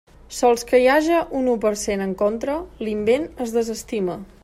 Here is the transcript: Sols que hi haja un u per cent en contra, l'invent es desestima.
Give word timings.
Sols 0.35 0.63
que 0.71 0.79
hi 0.83 0.87
haja 0.93 1.19
un 1.41 1.51
u 1.53 1.53
per 1.67 1.73
cent 1.83 2.05
en 2.07 2.17
contra, 2.25 2.59
l'invent 2.89 3.33
es 3.47 3.59
desestima. 3.61 4.23